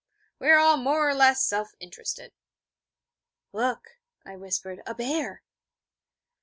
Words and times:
We 0.39 0.47
are 0.47 0.57
all 0.57 0.77
more 0.77 1.07
or 1.07 1.13
less 1.13 1.43
self 1.45 1.75
interested.' 1.79 2.33
'Look,' 3.53 3.97
I 4.25 4.35
whispered 4.35 4.81
'a 4.87 4.95
bear.' 4.95 5.43